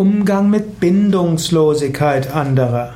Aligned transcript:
Umgang 0.00 0.48
mit 0.48 0.80
Bindungslosigkeit 0.80 2.34
anderer. 2.34 2.94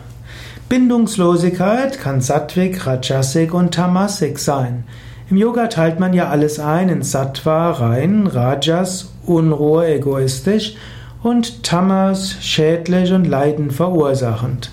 Bindungslosigkeit 0.70 1.98
kann 2.00 2.22
Sattvik, 2.22 2.86
Rajasik 2.86 3.52
und 3.52 3.74
Tamasik 3.74 4.38
sein. 4.38 4.84
Im 5.28 5.36
Yoga 5.36 5.66
teilt 5.66 6.00
man 6.00 6.14
ja 6.14 6.30
alles 6.30 6.58
ein 6.58 6.88
in 6.88 7.02
Sattva, 7.02 7.72
rein, 7.72 8.26
Rajas, 8.26 9.12
Unruhe, 9.26 9.86
egoistisch 9.86 10.76
und 11.22 11.62
Tamas, 11.62 12.36
schädlich 12.40 13.12
und 13.12 13.26
Leiden 13.26 13.70
verursachend. 13.70 14.70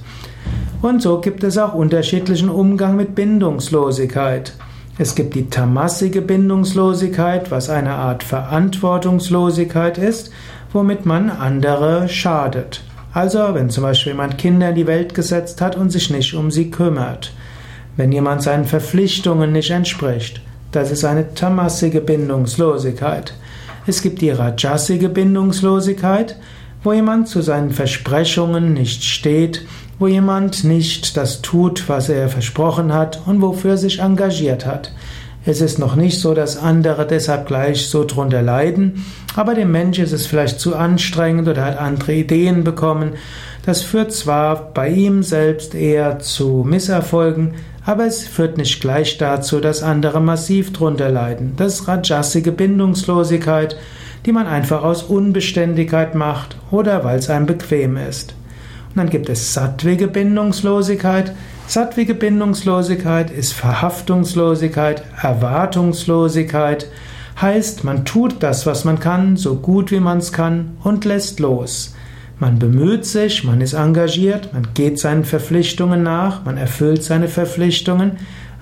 Und 0.81 1.01
so 1.01 1.19
gibt 1.19 1.43
es 1.43 1.57
auch 1.57 1.73
unterschiedlichen 1.73 2.47
Umgang 2.47 2.95
mit 2.95 3.13
Bindungslosigkeit. 3.13 4.53
Es 4.97 5.15
gibt 5.15 5.35
die 5.35 5.49
tamassige 5.49 6.21
Bindungslosigkeit, 6.21 7.49
was 7.49 7.69
eine 7.69 7.93
Art 7.93 8.23
Verantwortungslosigkeit 8.23 9.97
ist, 9.97 10.31
womit 10.73 11.05
man 11.05 11.29
andere 11.29 12.09
schadet. 12.09 12.83
Also 13.13 13.53
wenn 13.53 13.69
zum 13.69 13.83
Beispiel 13.83 14.13
jemand 14.13 14.37
Kinder 14.37 14.69
in 14.69 14.75
die 14.75 14.87
Welt 14.87 15.13
gesetzt 15.13 15.61
hat 15.61 15.75
und 15.75 15.91
sich 15.91 16.09
nicht 16.09 16.33
um 16.33 16.51
sie 16.51 16.71
kümmert. 16.71 17.33
Wenn 17.97 18.11
jemand 18.11 18.41
seinen 18.41 18.65
Verpflichtungen 18.65 19.51
nicht 19.51 19.71
entspricht. 19.71 20.41
Das 20.71 20.91
ist 20.91 21.03
eine 21.03 21.33
tamassige 21.33 21.99
Bindungslosigkeit. 21.99 23.33
Es 23.87 24.01
gibt 24.01 24.21
die 24.21 24.29
rajasige 24.29 25.09
Bindungslosigkeit, 25.09 26.37
wo 26.83 26.93
jemand 26.93 27.27
zu 27.27 27.41
seinen 27.41 27.71
Versprechungen 27.71 28.73
nicht 28.73 29.03
steht, 29.03 29.65
wo 29.99 30.07
jemand 30.07 30.63
nicht 30.63 31.15
das 31.15 31.41
tut, 31.41 31.87
was 31.87 32.09
er 32.09 32.27
versprochen 32.27 32.93
hat 32.93 33.21
und 33.25 33.41
wofür 33.41 33.71
er 33.71 33.77
sich 33.77 33.99
engagiert 33.99 34.65
hat. 34.65 34.91
Es 35.43 35.59
ist 35.59 35.79
noch 35.79 35.95
nicht 35.95 36.19
so, 36.19 36.35
dass 36.35 36.57
andere 36.57 37.07
deshalb 37.07 37.47
gleich 37.47 37.87
so 37.87 38.05
drunter 38.05 38.43
leiden, 38.43 39.05
aber 39.35 39.55
dem 39.55 39.71
Mensch 39.71 39.97
ist 39.97 40.11
es 40.11 40.27
vielleicht 40.27 40.59
zu 40.59 40.75
anstrengend 40.75 41.47
oder 41.47 41.65
hat 41.65 41.79
andere 41.79 42.13
Ideen 42.13 42.63
bekommen. 42.63 43.13
Das 43.65 43.81
führt 43.81 44.11
zwar 44.11 44.71
bei 44.73 44.89
ihm 44.89 45.23
selbst 45.23 45.73
eher 45.73 46.19
zu 46.19 46.63
Misserfolgen, 46.67 47.55
aber 47.85 48.05
es 48.05 48.27
führt 48.27 48.57
nicht 48.57 48.81
gleich 48.81 49.17
dazu, 49.17 49.59
dass 49.59 49.81
andere 49.81 50.21
massiv 50.21 50.73
drunter 50.73 51.09
leiden. 51.09 51.53
Das 51.57 51.73
ist 51.73 51.87
rajasige 51.87 52.51
Bindungslosigkeit, 52.51 53.77
die 54.25 54.31
man 54.31 54.47
einfach 54.47 54.83
aus 54.83 55.03
Unbeständigkeit 55.03 56.15
macht 56.15 56.57
oder 56.69 57.03
weil 57.03 57.19
es 57.19 57.29
einem 57.29 57.45
bequem 57.45 57.97
ist. 57.97 58.35
Und 58.89 58.97
dann 58.97 59.09
gibt 59.09 59.29
es 59.29 59.53
sattwige 59.53 60.07
Bindungslosigkeit. 60.07 61.33
Sattwige 61.67 62.13
Bindungslosigkeit 62.13 63.31
ist 63.31 63.53
Verhaftungslosigkeit, 63.53 65.03
Erwartungslosigkeit, 65.21 66.87
heißt, 67.41 67.83
man 67.83 68.05
tut 68.05 68.43
das, 68.43 68.65
was 68.65 68.83
man 68.83 68.99
kann, 68.99 69.37
so 69.37 69.55
gut 69.55 69.91
wie 69.91 69.99
man 69.99 70.17
es 70.17 70.33
kann 70.33 70.77
und 70.83 71.05
lässt 71.05 71.39
los. 71.39 71.95
Man 72.39 72.59
bemüht 72.59 73.05
sich, 73.05 73.43
man 73.43 73.61
ist 73.61 73.73
engagiert, 73.73 74.53
man 74.53 74.67
geht 74.73 74.99
seinen 74.99 75.23
Verpflichtungen 75.23 76.03
nach, 76.03 76.43
man 76.43 76.57
erfüllt 76.57 77.03
seine 77.03 77.27
Verpflichtungen, 77.27 78.13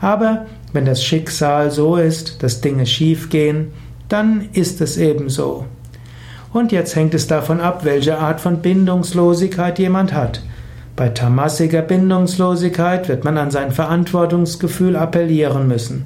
aber 0.02 0.45
wenn 0.73 0.85
das 0.85 1.03
Schicksal 1.03 1.71
so 1.71 1.95
ist, 1.95 2.43
dass 2.43 2.61
Dinge 2.61 2.85
schief 2.85 3.30
gehen, 3.30 3.71
dann 4.09 4.49
ist 4.53 4.81
es 4.81 4.97
eben 4.97 5.29
so. 5.29 5.65
Und 6.52 6.71
jetzt 6.71 6.95
hängt 6.95 7.13
es 7.13 7.27
davon 7.27 7.61
ab, 7.61 7.85
welche 7.85 8.17
Art 8.17 8.41
von 8.41 8.57
Bindungslosigkeit 8.57 9.77
jemand 9.79 10.13
hat. 10.13 10.41
Bei 10.95 11.09
tamassiger 11.09 11.81
Bindungslosigkeit 11.81 13.07
wird 13.07 13.23
man 13.23 13.37
an 13.37 13.52
sein 13.52 13.71
Verantwortungsgefühl 13.71 14.95
appellieren 14.95 15.67
müssen. 15.67 16.05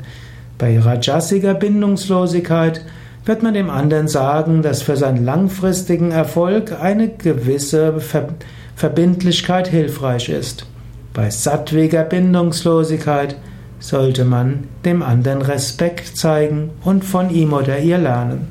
Bei 0.57 0.79
rajasiger 0.79 1.55
Bindungslosigkeit 1.55 2.85
wird 3.25 3.41
man 3.41 3.53
dem 3.53 3.69
anderen 3.69 4.07
sagen, 4.07 4.61
dass 4.61 4.81
für 4.81 4.97
seinen 4.97 5.23
langfristigen 5.23 6.11
Erfolg 6.11 6.79
eine 6.79 7.09
gewisse 7.09 7.99
Ver 7.99 8.27
Verbindlichkeit 8.75 9.67
hilfreich 9.67 10.29
ist. 10.29 10.65
Bei 11.13 11.29
sattwiger 11.29 12.03
Bindungslosigkeit 12.03 13.35
sollte 13.83 14.23
man 14.23 14.63
dem 14.85 15.03
anderen 15.03 15.41
Respekt 15.41 16.15
zeigen 16.17 16.69
und 16.85 17.03
von 17.03 17.29
ihm 17.29 17.51
oder 17.51 17.79
ihr 17.79 17.97
lernen. 17.97 18.47